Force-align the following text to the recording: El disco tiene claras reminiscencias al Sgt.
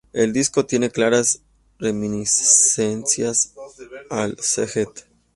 El 0.13 0.33
disco 0.33 0.65
tiene 0.65 0.89
claras 0.89 1.43
reminiscencias 1.77 3.53
al 4.09 4.35
Sgt. 4.39 5.01